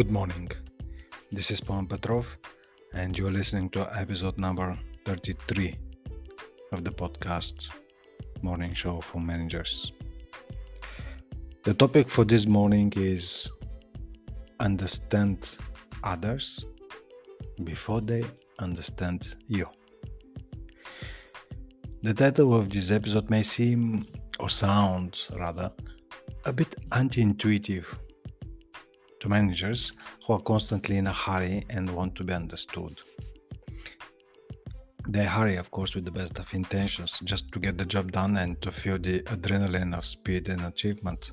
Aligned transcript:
Good 0.00 0.10
morning. 0.10 0.50
This 1.30 1.50
is 1.50 1.60
Paul 1.60 1.84
Petrov, 1.84 2.38
and 2.94 3.18
you're 3.18 3.30
listening 3.30 3.68
to 3.72 3.86
episode 3.94 4.38
number 4.38 4.74
33 5.04 5.76
of 6.72 6.84
the 6.84 6.90
podcast 6.90 7.68
Morning 8.40 8.72
Show 8.72 9.02
for 9.02 9.20
Managers. 9.20 9.92
The 11.64 11.74
topic 11.74 12.08
for 12.08 12.24
this 12.24 12.46
morning 12.46 12.90
is 12.96 13.50
understand 14.58 15.46
others 16.02 16.64
before 17.62 18.00
they 18.00 18.24
understand 18.58 19.34
you. 19.48 19.68
The 22.02 22.14
title 22.14 22.54
of 22.54 22.70
this 22.70 22.90
episode 22.90 23.28
may 23.28 23.42
seem, 23.42 24.06
or 24.38 24.48
sound 24.48 25.26
rather, 25.38 25.70
a 26.46 26.54
bit 26.54 26.74
anti 26.90 27.20
intuitive 27.20 27.98
to 29.20 29.28
managers 29.28 29.92
who 30.26 30.32
are 30.34 30.40
constantly 30.40 30.96
in 30.96 31.06
a 31.06 31.12
hurry 31.12 31.64
and 31.70 31.88
want 31.88 32.14
to 32.16 32.24
be 32.24 32.32
understood. 32.32 32.98
They 35.08 35.24
hurry, 35.24 35.56
of 35.56 35.70
course, 35.70 35.94
with 35.94 36.04
the 36.04 36.10
best 36.10 36.38
of 36.38 36.52
intentions, 36.52 37.18
just 37.24 37.50
to 37.52 37.58
get 37.58 37.78
the 37.78 37.84
job 37.84 38.12
done 38.12 38.36
and 38.36 38.60
to 38.62 38.70
feel 38.70 38.98
the 38.98 39.20
adrenaline 39.22 39.96
of 39.96 40.04
speed 40.04 40.48
and 40.48 40.62
achievement. 40.62 41.32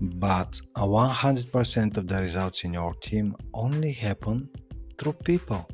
But 0.00 0.60
100% 0.76 1.96
of 1.96 2.08
the 2.08 2.22
results 2.22 2.64
in 2.64 2.72
your 2.72 2.94
team 2.94 3.36
only 3.54 3.92
happen 3.92 4.48
through 4.98 5.14
people. 5.24 5.68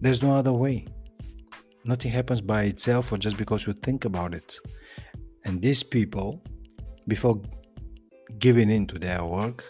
There's 0.00 0.22
no 0.22 0.32
other 0.36 0.52
way. 0.52 0.86
Nothing 1.84 2.12
happens 2.12 2.40
by 2.40 2.64
itself 2.64 3.12
or 3.12 3.18
just 3.18 3.36
because 3.36 3.66
you 3.66 3.72
think 3.72 4.04
about 4.04 4.34
it. 4.34 4.56
And 5.44 5.60
these 5.60 5.82
people, 5.82 6.42
before 7.08 7.40
giving 8.38 8.70
in 8.70 8.86
to 8.88 8.98
their 8.98 9.24
work, 9.24 9.64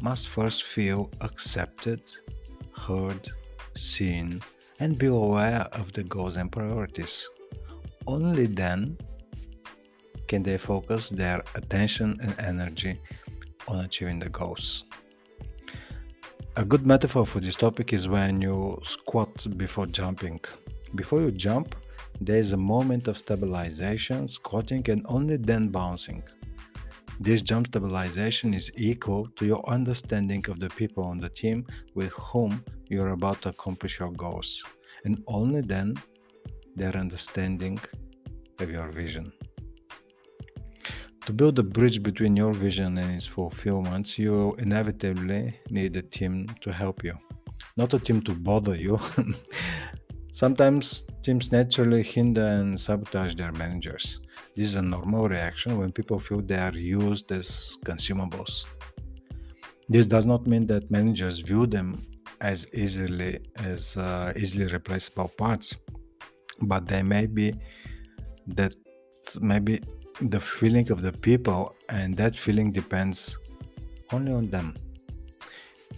must 0.00 0.28
first 0.28 0.64
feel 0.64 1.10
accepted, 1.20 2.02
heard, 2.76 3.30
seen, 3.76 4.42
and 4.80 4.98
be 4.98 5.06
aware 5.06 5.62
of 5.72 5.92
the 5.92 6.04
goals 6.04 6.36
and 6.36 6.50
priorities. 6.52 7.28
Only 8.06 8.46
then 8.46 8.98
can 10.28 10.42
they 10.42 10.58
focus 10.58 11.08
their 11.08 11.42
attention 11.54 12.18
and 12.20 12.38
energy 12.38 13.00
on 13.68 13.84
achieving 13.84 14.18
the 14.18 14.28
goals. 14.28 14.84
A 16.56 16.64
good 16.64 16.86
metaphor 16.86 17.26
for 17.26 17.40
this 17.40 17.54
topic 17.54 17.92
is 17.92 18.08
when 18.08 18.40
you 18.40 18.80
squat 18.84 19.46
before 19.58 19.86
jumping. 19.86 20.40
Before 20.94 21.20
you 21.20 21.30
jump, 21.30 21.74
there 22.20 22.38
is 22.38 22.52
a 22.52 22.56
moment 22.56 23.08
of 23.08 23.18
stabilization, 23.18 24.26
squatting, 24.26 24.88
and 24.88 25.04
only 25.08 25.36
then 25.36 25.68
bouncing. 25.68 26.22
This 27.18 27.40
jump 27.40 27.68
stabilization 27.68 28.52
is 28.52 28.70
equal 28.76 29.26
to 29.36 29.46
your 29.46 29.66
understanding 29.68 30.44
of 30.48 30.60
the 30.60 30.68
people 30.68 31.04
on 31.04 31.18
the 31.18 31.30
team 31.30 31.66
with 31.94 32.12
whom 32.12 32.62
you 32.88 33.02
are 33.02 33.12
about 33.12 33.40
to 33.42 33.48
accomplish 33.48 33.98
your 33.98 34.12
goals, 34.12 34.62
and 35.04 35.22
only 35.26 35.62
then 35.62 35.94
their 36.74 36.94
understanding 36.94 37.80
of 38.60 38.70
your 38.70 38.88
vision. 38.90 39.32
To 41.24 41.32
build 41.32 41.58
a 41.58 41.62
bridge 41.62 42.02
between 42.02 42.36
your 42.36 42.52
vision 42.52 42.98
and 42.98 43.10
its 43.16 43.26
fulfillment, 43.26 44.18
you 44.18 44.54
inevitably 44.58 45.58
need 45.70 45.96
a 45.96 46.02
team 46.02 46.46
to 46.60 46.72
help 46.72 47.02
you, 47.02 47.14
not 47.76 47.94
a 47.94 47.98
team 47.98 48.20
to 48.22 48.34
bother 48.34 48.76
you. 48.76 49.00
Sometimes 50.32 51.04
teams 51.22 51.50
naturally 51.50 52.02
hinder 52.02 52.46
and 52.46 52.78
sabotage 52.78 53.34
their 53.34 53.52
managers. 53.52 54.20
This 54.56 54.68
is 54.68 54.74
a 54.76 54.82
normal 54.82 55.28
reaction 55.28 55.76
when 55.78 55.92
people 55.92 56.18
feel 56.18 56.40
they 56.40 56.56
are 56.56 56.74
used 56.74 57.30
as 57.30 57.76
consumables. 57.84 58.64
This 59.90 60.06
does 60.06 60.24
not 60.24 60.46
mean 60.46 60.66
that 60.68 60.90
managers 60.90 61.40
view 61.40 61.66
them 61.66 61.96
as 62.40 62.66
easily 62.72 63.40
as 63.56 63.98
uh, 63.98 64.32
easily 64.34 64.64
replaceable 64.66 65.28
parts, 65.36 65.74
but 66.62 66.88
they 66.88 67.02
may 67.02 67.26
be 67.26 67.54
that 68.46 68.74
maybe 69.40 69.82
the 70.22 70.40
feeling 70.40 70.90
of 70.90 71.02
the 71.02 71.12
people, 71.12 71.74
and 71.90 72.14
that 72.14 72.34
feeling 72.34 72.72
depends 72.72 73.36
only 74.12 74.32
on 74.32 74.48
them. 74.48 74.74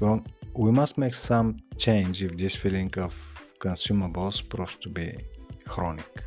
Well, 0.00 0.24
we 0.54 0.72
must 0.72 0.98
make 0.98 1.14
some 1.14 1.58
change 1.76 2.24
if 2.24 2.36
this 2.36 2.56
feeling 2.56 2.92
of 2.96 3.14
consumables 3.60 4.46
proves 4.48 4.76
to 4.78 4.88
be 4.88 5.16
chronic. 5.64 6.24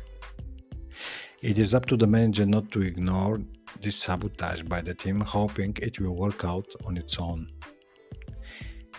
It 1.42 1.58
is 1.58 1.74
up 1.74 1.86
to 1.86 1.96
the 1.96 2.06
manager 2.06 2.46
not 2.46 2.70
to 2.70 2.82
ignore 2.82 3.40
this 3.82 3.96
sabotage 3.96 4.62
by 4.62 4.80
the 4.80 4.94
team, 4.94 5.18
hoping 5.20 5.76
it 5.82 5.98
will 5.98 6.14
work 6.14 6.44
out 6.44 6.68
on 6.86 6.96
its 6.96 7.18
own. 7.18 7.50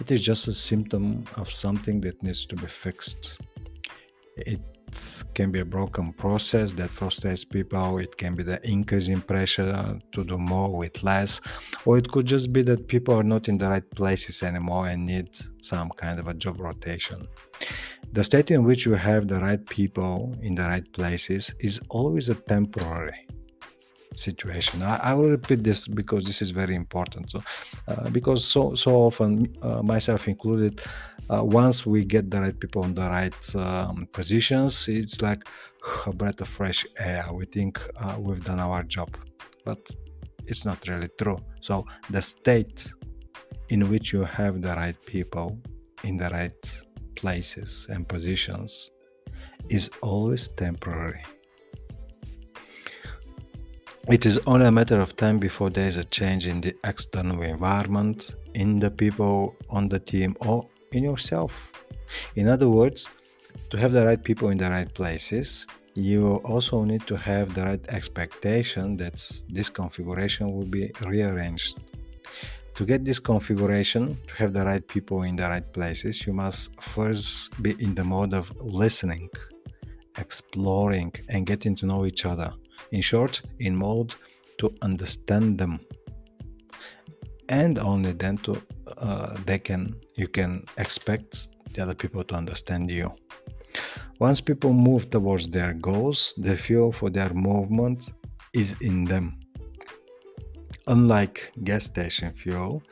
It 0.01 0.11
is 0.11 0.25
just 0.25 0.49
a 0.49 0.53
symptom 0.53 1.23
of 1.37 1.49
something 1.49 2.01
that 2.01 2.21
needs 2.21 2.45
to 2.47 2.57
be 2.57 2.67
fixed. 2.67 3.37
It 4.35 4.59
can 5.35 5.53
be 5.53 5.61
a 5.61 5.65
broken 5.65 6.11
process 6.11 6.73
that 6.73 6.89
frustrates 6.89 7.45
people, 7.45 7.99
it 7.99 8.17
can 8.17 8.35
be 8.35 8.43
the 8.43 8.59
increasing 8.69 9.21
pressure 9.21 9.97
to 10.11 10.23
do 10.25 10.37
more 10.37 10.75
with 10.75 11.01
less, 11.01 11.39
or 11.85 11.97
it 11.97 12.11
could 12.11 12.25
just 12.25 12.51
be 12.51 12.61
that 12.63 12.89
people 12.89 13.15
are 13.15 13.23
not 13.23 13.47
in 13.47 13.57
the 13.57 13.69
right 13.69 13.89
places 13.91 14.43
anymore 14.43 14.89
and 14.89 15.05
need 15.05 15.29
some 15.61 15.89
kind 15.91 16.19
of 16.19 16.27
a 16.27 16.33
job 16.33 16.59
rotation. 16.59 17.25
The 18.13 18.23
state 18.23 18.51
in 18.51 18.63
which 18.63 18.85
you 18.85 18.93
have 18.93 19.27
the 19.27 19.39
right 19.39 19.65
people 19.65 20.37
in 20.43 20.53
the 20.53 20.61
right 20.61 20.93
places 20.93 21.51
is 21.59 21.81
always 21.89 22.29
a 22.29 22.35
temporary 22.35 23.27
situation. 24.15 24.83
I, 24.83 24.97
I 24.97 25.13
will 25.15 25.31
repeat 25.31 25.63
this 25.63 25.87
because 25.87 26.23
this 26.23 26.39
is 26.39 26.51
very 26.51 26.75
important. 26.75 27.31
So, 27.31 27.41
uh, 27.87 28.09
because 28.11 28.45
so 28.45 28.75
so 28.75 28.91
often, 29.07 29.55
uh, 29.63 29.81
myself 29.81 30.27
included, 30.27 30.79
uh, 31.31 31.43
once 31.43 31.87
we 31.87 32.05
get 32.05 32.29
the 32.29 32.39
right 32.39 32.59
people 32.59 32.83
in 32.83 32.93
the 32.93 33.09
right 33.17 33.55
um, 33.55 34.07
positions, 34.11 34.87
it's 34.87 35.19
like 35.23 35.41
a 36.05 36.13
breath 36.13 36.39
of 36.39 36.47
fresh 36.47 36.85
air. 36.99 37.25
We 37.33 37.45
think 37.45 37.81
uh, 37.97 38.17
we've 38.19 38.45
done 38.45 38.59
our 38.59 38.83
job, 38.83 39.09
but 39.65 39.79
it's 40.45 40.65
not 40.65 40.87
really 40.87 41.09
true. 41.19 41.39
So 41.61 41.87
the 42.11 42.21
state 42.21 42.85
in 43.69 43.89
which 43.89 44.13
you 44.13 44.23
have 44.23 44.61
the 44.61 44.75
right 44.75 44.99
people 45.07 45.57
in 46.03 46.17
the 46.17 46.29
right 46.29 46.53
places 47.15 47.87
and 47.89 48.07
positions 48.07 48.91
is 49.69 49.89
always 50.01 50.47
temporary. 50.49 51.23
It 54.09 54.25
is 54.25 54.37
only 54.45 54.65
a 54.65 54.71
matter 54.71 54.99
of 54.99 55.15
time 55.15 55.39
before 55.39 55.69
there 55.69 55.87
is 55.87 55.97
a 55.97 56.03
change 56.03 56.45
in 56.45 56.59
the 56.59 56.75
external 56.83 57.41
environment, 57.41 58.35
in 58.53 58.79
the 58.79 58.91
people 58.91 59.55
on 59.69 59.87
the 59.87 59.99
team, 59.99 60.35
or 60.41 60.67
in 60.91 61.03
yourself. 61.03 61.71
In 62.35 62.49
other 62.49 62.69
words, 62.69 63.07
to 63.69 63.77
have 63.77 63.93
the 63.93 64.05
right 64.05 64.21
people 64.21 64.49
in 64.49 64.57
the 64.57 64.69
right 64.69 64.93
places, 64.93 65.65
you 65.95 66.35
also 66.43 66.83
need 66.83 67.07
to 67.07 67.15
have 67.15 67.53
the 67.53 67.63
right 67.63 67.85
expectation 67.87 68.97
that 68.97 69.25
this 69.49 69.69
configuration 69.69 70.51
will 70.51 70.65
be 70.65 70.91
rearranged 71.05 71.79
to 72.75 72.85
get 72.85 73.05
this 73.05 73.19
configuration, 73.19 74.17
to 74.27 74.33
have 74.35 74.53
the 74.53 74.65
right 74.65 74.85
people 74.87 75.23
in 75.23 75.35
the 75.35 75.43
right 75.43 75.73
places, 75.73 76.25
you 76.25 76.33
must 76.33 76.71
first 76.81 77.61
be 77.61 77.71
in 77.79 77.93
the 77.93 78.03
mode 78.03 78.33
of 78.33 78.51
listening, 78.59 79.29
exploring, 80.17 81.13
and 81.29 81.45
getting 81.45 81.75
to 81.75 81.85
know 81.85 82.05
each 82.05 82.25
other. 82.25 82.51
In 82.91 83.01
short, 83.01 83.41
in 83.59 83.75
mode 83.75 84.15
to 84.59 84.73
understand 84.81 85.57
them. 85.57 85.79
And 87.49 87.77
only 87.77 88.13
then 88.13 88.37
to 88.39 88.61
uh, 88.97 89.37
they 89.45 89.59
can 89.59 89.95
you 90.15 90.27
can 90.27 90.65
expect 90.77 91.49
the 91.73 91.81
other 91.83 91.93
people 91.93 92.23
to 92.23 92.35
understand 92.35 92.89
you. 92.89 93.13
Once 94.19 94.39
people 94.41 94.73
move 94.73 95.09
towards 95.09 95.49
their 95.49 95.73
goals, 95.73 96.33
the 96.37 96.55
fuel 96.55 96.91
for 96.91 97.09
their 97.09 97.33
movement 97.33 98.11
is 98.53 98.75
in 98.81 99.05
them 99.05 99.42
Unlike 100.87 101.53
gas 101.63 101.85
station 101.85 102.33
fuel, 102.33 102.83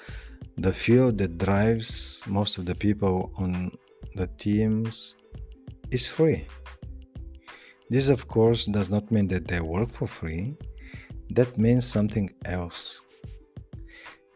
the 0.57 0.71
fuel 0.71 1.11
that 1.13 1.37
drives 1.37 2.21
most 2.25 2.57
of 2.57 2.65
the 2.65 2.75
people 2.75 3.33
on 3.37 3.77
the 4.15 4.27
teams 4.37 5.15
is 5.91 6.07
free. 6.07 6.47
This, 7.89 8.07
of 8.07 8.29
course, 8.29 8.65
does 8.65 8.89
not 8.89 9.11
mean 9.11 9.27
that 9.27 9.47
they 9.47 9.59
work 9.59 9.93
for 9.93 10.07
free. 10.07 10.55
That 11.31 11.57
means 11.57 11.85
something 11.85 12.31
else. 12.45 13.01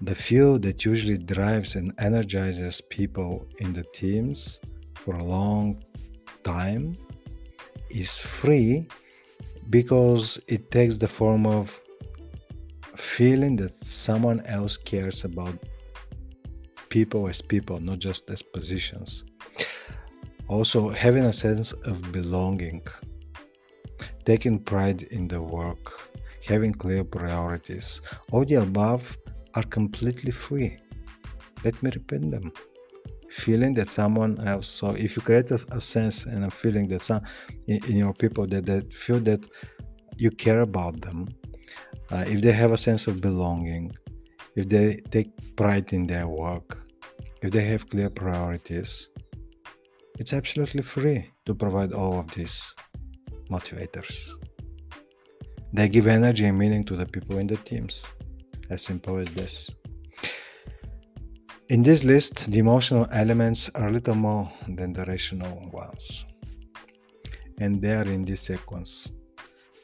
The 0.01 0.15
fuel 0.15 0.59
that 0.59 0.83
usually 0.83 1.17
drives 1.17 1.75
and 1.75 1.93
energizes 1.99 2.81
people 2.81 3.47
in 3.59 3.71
the 3.71 3.85
teams 3.93 4.59
for 4.95 5.15
a 5.15 5.23
long 5.23 5.81
time 6.43 6.97
is 7.89 8.11
free 8.17 8.85
because 9.69 10.37
it 10.47 10.69
takes 10.71 10.97
the 10.97 11.07
form 11.07 11.45
of 11.45 11.79
feeling 12.99 13.55
that 13.57 13.73
someone 13.85 14.41
else 14.45 14.77
cares 14.77 15.23
about 15.23 15.57
people 16.89 17.27
as 17.27 17.41
people, 17.41 17.79
not 17.79 17.99
just 17.99 18.29
as 18.29 18.41
positions. 18.41 19.23
Also, 20.47 20.89
having 20.89 21.25
a 21.25 21.33
sense 21.33 21.71
of 21.71 22.11
belonging, 22.11 22.81
taking 24.25 24.59
pride 24.59 25.03
in 25.03 25.27
the 25.27 25.41
work, 25.41 26.11
having 26.45 26.73
clear 26.73 27.03
priorities, 27.03 28.01
all 28.31 28.45
the 28.45 28.55
above 28.55 29.17
are 29.55 29.63
completely 29.63 30.31
free. 30.31 30.77
Let 31.63 31.81
me 31.81 31.91
repeat 31.93 32.29
them. 32.29 32.51
Feeling 33.31 33.73
that 33.73 33.89
someone 33.89 34.39
else. 34.47 34.67
So 34.67 34.91
if 34.91 35.15
you 35.15 35.21
create 35.21 35.51
a, 35.51 35.59
a 35.71 35.81
sense 35.81 36.25
and 36.25 36.45
a 36.45 36.51
feeling 36.51 36.87
that 36.89 37.01
some 37.01 37.21
in, 37.67 37.83
in 37.85 37.97
your 37.97 38.13
people 38.13 38.47
that, 38.47 38.65
that 38.67 38.93
feel 38.93 39.19
that 39.21 39.43
you 40.17 40.31
care 40.31 40.61
about 40.61 41.01
them, 41.01 41.27
uh, 42.11 42.23
if 42.27 42.41
they 42.41 42.51
have 42.51 42.71
a 42.71 42.77
sense 42.77 43.07
of 43.07 43.21
belonging, 43.21 43.95
if 44.55 44.69
they 44.69 44.97
take 45.11 45.31
pride 45.55 45.91
in 45.93 46.07
their 46.07 46.27
work, 46.27 46.79
if 47.41 47.51
they 47.51 47.63
have 47.65 47.89
clear 47.89 48.09
priorities, 48.09 49.09
it's 50.19 50.33
absolutely 50.33 50.81
free 50.81 51.29
to 51.45 51.53
provide 51.53 51.91
all 51.93 52.19
of 52.19 52.33
these 52.33 52.61
motivators. 53.49 54.15
They 55.73 55.89
give 55.89 56.07
energy 56.07 56.45
and 56.45 56.57
meaning 56.57 56.85
to 56.85 56.95
the 56.95 57.05
people 57.05 57.37
in 57.37 57.47
the 57.47 57.57
teams. 57.57 58.05
As 58.69 58.81
simple 58.81 59.17
as 59.17 59.27
this. 59.33 59.69
In 61.69 61.83
this 61.83 62.03
list, 62.03 62.49
the 62.51 62.59
emotional 62.59 63.07
elements 63.11 63.69
are 63.75 63.89
a 63.89 63.91
little 63.91 64.15
more 64.15 64.51
than 64.67 64.93
the 64.93 65.05
rational 65.05 65.69
ones. 65.71 66.25
And 67.59 67.81
they 67.81 67.93
are 67.93 68.05
in 68.05 68.25
this 68.25 68.41
sequence. 68.41 69.11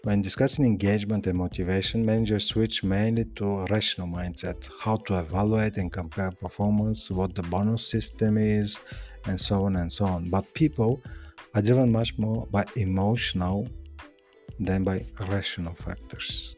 When 0.04 0.24
discussing 0.24 0.66
engagement 0.66 1.28
and 1.28 1.38
motivation, 1.38 2.04
managers 2.04 2.46
switch 2.46 2.84
mainly 2.84 3.26
to 3.36 3.46
a 3.60 3.66
rational 3.66 4.08
mindset, 4.08 4.68
how 4.80 4.98
to 5.06 5.20
evaluate 5.20 5.78
and 5.78 5.94
compare 5.94 6.32
performance, 6.32 7.12
what 7.12 7.36
the 7.36 7.44
bonus 7.44 7.88
system 7.88 8.40
is, 8.40 8.80
and 9.26 9.40
so 9.40 9.66
on 9.66 9.76
and 9.76 9.92
so 9.92 10.06
on. 10.06 10.28
But 10.28 10.52
people 10.56 11.04
are 11.54 11.62
driven 11.62 11.92
much 11.92 12.18
more 12.18 12.48
by 12.48 12.66
emotional 12.78 13.68
than 14.60 14.84
by 14.84 15.06
rational 15.30 15.76
factors. 15.76 16.56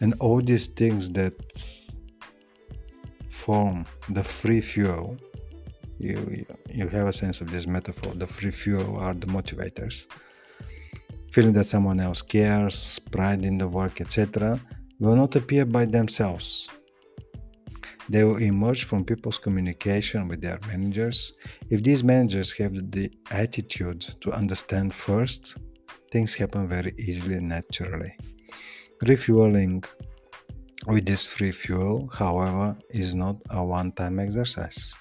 And 0.00 0.14
all 0.20 0.40
these 0.40 0.68
things 0.68 1.10
that 1.14 1.34
form 3.30 3.86
the 4.10 4.22
free 4.22 4.60
fuel, 4.60 5.16
you, 5.98 6.46
you 6.70 6.86
have 6.86 7.08
a 7.08 7.12
sense 7.12 7.40
of 7.40 7.50
this 7.50 7.66
metaphor, 7.66 8.12
the 8.14 8.26
free 8.28 8.52
fuel 8.52 8.98
are 8.98 9.14
the 9.14 9.26
motivators. 9.26 10.06
Feeling 11.36 11.52
that 11.52 11.68
someone 11.68 12.00
else 12.00 12.22
cares, 12.22 12.98
pride 13.10 13.44
in 13.44 13.58
the 13.58 13.68
work, 13.68 14.00
etc., 14.00 14.58
will 14.98 15.16
not 15.16 15.36
appear 15.36 15.66
by 15.66 15.84
themselves. 15.84 16.66
They 18.08 18.24
will 18.24 18.38
emerge 18.38 18.84
from 18.84 19.04
people's 19.04 19.36
communication 19.36 20.28
with 20.28 20.40
their 20.40 20.58
managers. 20.66 21.34
If 21.68 21.82
these 21.82 22.02
managers 22.02 22.52
have 22.52 22.72
the 22.90 23.10
attitude 23.30 24.14
to 24.22 24.32
understand 24.32 24.94
first, 24.94 25.56
things 26.10 26.32
happen 26.32 26.68
very 26.68 26.94
easily 26.96 27.34
and 27.34 27.50
naturally. 27.50 28.16
Refueling 29.02 29.84
with 30.86 31.04
this 31.04 31.26
free 31.26 31.52
fuel, 31.52 32.08
however, 32.14 32.78
is 32.88 33.14
not 33.14 33.36
a 33.50 33.62
one 33.62 33.92
time 33.92 34.18
exercise. 34.20 34.94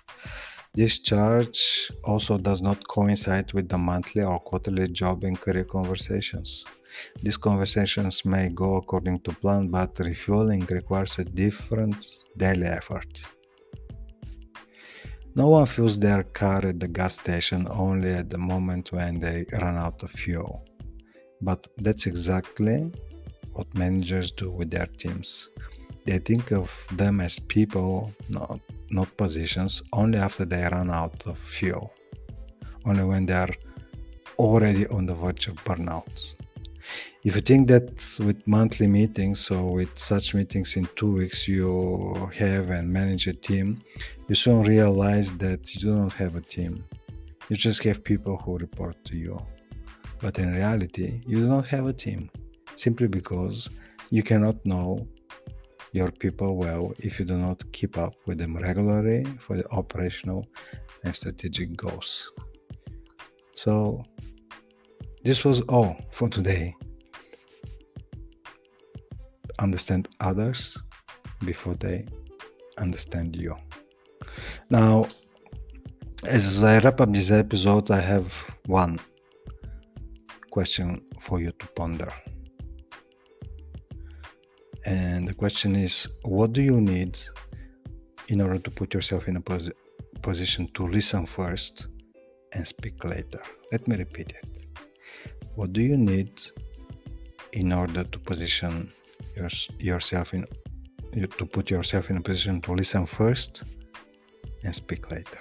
This 0.76 1.00
charge 1.00 1.90
also 2.04 2.38
does 2.38 2.62
not 2.62 2.86
coincide 2.90 3.54
with 3.54 3.70
the 3.70 3.78
monthly 3.78 4.24
or 4.24 4.40
quarterly 4.42 4.90
job 4.90 5.24
and 5.24 5.40
career 5.40 5.64
conversations. 5.64 6.66
These 7.24 7.38
conversations 7.38 8.26
may 8.26 8.50
go 8.50 8.76
according 8.76 9.22
to 9.22 9.32
plan, 9.32 9.70
but 9.70 9.98
refueling 10.00 10.66
requires 10.70 11.18
a 11.18 11.24
different 11.24 12.06
daily 12.36 12.66
effort. 12.66 13.08
No 15.34 15.48
one 15.48 15.66
fills 15.66 15.98
their 15.98 16.24
car 16.24 16.66
at 16.66 16.82
the 16.82 16.90
gas 16.90 17.20
station 17.20 17.68
only 17.70 18.12
at 18.12 18.30
the 18.30 18.38
moment 18.38 18.92
when 18.92 19.20
they 19.22 19.46
run 19.54 19.78
out 19.78 20.04
of 20.04 20.12
fuel. 20.12 20.66
But 21.42 21.68
that's 21.78 22.06
exactly 22.06 22.92
what 23.54 23.74
managers 23.76 24.32
do 24.32 24.52
with 24.52 24.72
their 24.72 24.88
teams. 24.88 25.50
They 26.06 26.20
think 26.20 26.52
of 26.52 26.72
them 26.92 27.20
as 27.20 27.40
people, 27.40 28.12
not, 28.30 28.60
not 28.90 29.16
positions, 29.18 29.82
only 29.92 30.20
after 30.20 30.46
they 30.46 30.64
run 30.72 30.92
out 30.92 31.24
of 31.26 31.38
fuel, 31.40 31.92
only 32.86 33.04
when 33.04 33.26
they 33.26 33.34
are 33.34 33.56
already 34.38 34.86
on 34.88 35.08
the 35.08 35.16
verge 35.16 35.48
of 35.48 35.56
burnout. 35.64 36.34
If 37.24 37.36
you 37.36 37.42
think 37.42 37.68
that 37.70 37.90
with 38.20 38.46
monthly 38.46 38.86
meetings 38.86 39.50
or 39.50 39.74
with 39.74 39.98
such 39.98 40.36
meetings 40.36 40.76
in 40.76 40.88
two 40.96 41.12
weeks 41.12 41.48
you 41.48 42.30
have 42.38 42.70
and 42.70 42.88
manage 42.94 43.26
a 43.26 43.34
team, 43.34 43.82
you 44.28 44.36
soon 44.36 44.62
realize 44.62 45.32
that 45.38 45.74
you 45.74 45.92
don't 45.92 46.14
have 46.14 46.36
a 46.36 46.42
team. 46.42 46.84
You 47.50 47.56
just 47.56 47.82
have 47.84 48.04
people 48.04 48.38
who 48.38 48.60
report 48.60 49.04
to 49.06 49.18
you. 49.18 49.44
But 50.22 50.38
in 50.38 50.54
reality, 50.54 51.22
you 51.26 51.48
don't 51.48 51.66
have 51.66 51.88
a 51.88 51.94
team 51.94 52.30
simply 52.76 53.08
because 53.08 53.70
you 54.12 54.22
cannot 54.22 54.64
know 54.64 55.08
your 55.96 56.12
people 56.12 56.58
well 56.58 56.94
if 57.00 57.20
you 57.20 57.26
do 57.26 57.38
not 57.38 57.60
keep 57.72 57.98
up 57.98 58.14
with 58.28 58.38
them 58.38 58.58
regularly 58.58 59.24
for 59.40 59.56
the 59.56 59.66
operational 59.72 60.46
and 61.06 61.16
strategic 61.16 61.78
goals. 61.78 62.34
So, 63.56 64.04
this 65.24 65.46
was 65.46 65.62
all 65.70 65.96
for 66.12 66.28
today. 66.28 66.76
Understand 69.60 70.10
others 70.20 70.78
before 71.46 71.76
they 71.76 72.06
understand 72.78 73.38
you. 73.38 73.56
Now, 74.70 75.08
as 76.26 76.62
I 76.62 76.80
wrap 76.80 77.00
up 77.00 77.14
this 77.14 77.32
episode, 77.32 77.90
I 77.90 78.02
have 78.02 78.36
one 78.66 79.00
question 80.52 81.02
for 81.22 81.40
you 81.40 81.54
to 81.60 81.68
ponder. 81.68 82.12
And 84.86 85.28
the 85.28 85.34
question 85.34 85.76
is 85.76 86.08
what 86.22 86.54
do 86.54 86.62
you 86.62 86.80
need 86.80 87.18
in 88.28 88.40
order 88.40 88.60
to 88.60 88.70
put 88.70 88.94
yourself 88.94 89.28
in 89.28 89.36
a 89.36 89.42
pos- 89.42 89.72
position 90.22 90.70
to 90.76 90.88
listen 90.88 91.26
first 91.26 91.88
and 92.54 92.68
speak 92.68 93.04
later? 93.04 93.42
Let 93.72 93.88
me 93.88 93.98
repeat 93.98 94.34
it. 94.40 94.48
What 95.56 95.74
do 95.74 95.82
you 95.82 95.98
need 95.98 96.40
in 97.54 97.72
order 97.72 98.04
to 98.04 98.20
position 98.20 98.92
your, 99.36 99.50
yourself 99.80 100.34
in 100.34 100.46
to 101.38 101.46
put 101.46 101.70
yourself 101.70 102.10
in 102.10 102.18
a 102.18 102.22
position 102.22 102.62
to 102.62 102.74
listen 102.74 103.06
first 103.06 103.64
and 104.64 104.76
speak 104.76 105.10
later? 105.10 105.40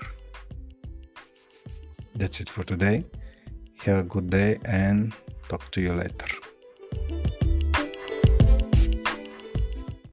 That's 2.15 2.41
it 2.41 2.49
for 2.49 2.65
today. 2.65 3.05
Have 3.81 3.99
a 3.99 4.03
good 4.05 4.31
day 4.31 4.59
and 4.65 5.13
talk 5.49 5.71
to 5.73 5.81
you 5.81 5.93
later. 5.93 6.34